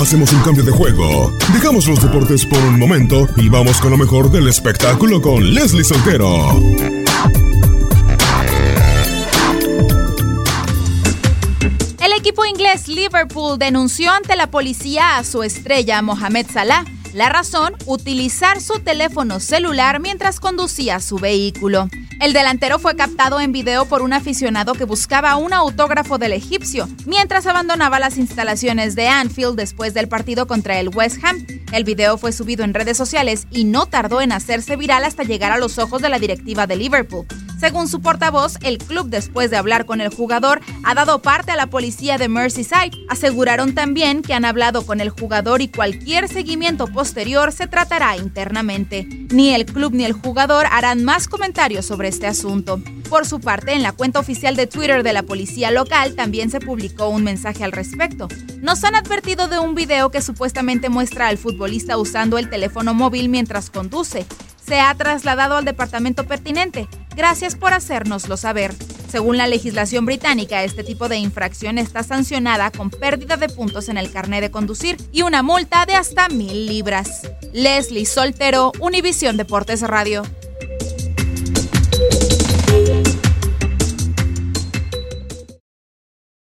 [0.00, 1.32] Hacemos un cambio de juego.
[1.52, 5.82] Dejamos los deportes por un momento y vamos con lo mejor del espectáculo con Leslie
[5.82, 6.52] Soltero.
[11.98, 17.74] El equipo inglés Liverpool denunció ante la policía a su estrella Mohamed Salah la razón,
[17.86, 21.88] utilizar su teléfono celular mientras conducía su vehículo.
[22.20, 26.88] El delantero fue captado en video por un aficionado que buscaba un autógrafo del egipcio
[27.06, 31.46] mientras abandonaba las instalaciones de Anfield después del partido contra el West Ham.
[31.72, 35.52] El video fue subido en redes sociales y no tardó en hacerse viral hasta llegar
[35.52, 37.26] a los ojos de la directiva de Liverpool.
[37.58, 41.56] Según su portavoz, el club, después de hablar con el jugador, ha dado parte a
[41.56, 42.92] la policía de Merseyside.
[43.08, 49.08] Aseguraron también que han hablado con el jugador y cualquier seguimiento posterior se tratará internamente.
[49.30, 52.80] Ni el club ni el jugador harán más comentarios sobre este asunto.
[53.10, 56.60] Por su parte, en la cuenta oficial de Twitter de la policía local también se
[56.60, 58.28] publicó un mensaje al respecto.
[58.60, 63.28] Nos han advertido de un video que supuestamente muestra al futbolista usando el teléfono móvil
[63.28, 64.26] mientras conduce.
[64.64, 66.86] Se ha trasladado al departamento pertinente.
[67.18, 68.72] Gracias por hacérnoslo saber.
[69.10, 73.98] Según la legislación británica, este tipo de infracción está sancionada con pérdida de puntos en
[73.98, 77.28] el carnet de conducir y una multa de hasta mil libras.
[77.52, 80.22] Leslie Soltero, Univisión Deportes Radio.